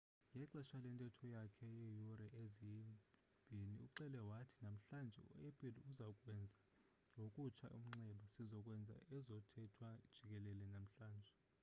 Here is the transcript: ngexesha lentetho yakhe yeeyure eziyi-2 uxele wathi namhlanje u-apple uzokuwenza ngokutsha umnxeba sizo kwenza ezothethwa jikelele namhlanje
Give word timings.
ngexesha 0.35 0.77
lentetho 0.83 1.23
yakhe 1.35 1.65
yeeyure 1.77 2.27
eziyi-2 2.43 3.53
uxele 3.85 4.19
wathi 4.29 4.55
namhlanje 4.65 5.21
u-apple 5.39 5.81
uzokuwenza 5.89 6.59
ngokutsha 7.15 7.67
umnxeba 7.77 8.25
sizo 8.33 8.57
kwenza 8.65 8.95
ezothethwa 9.15 9.89
jikelele 10.13 10.53
namhlanje 10.73 11.33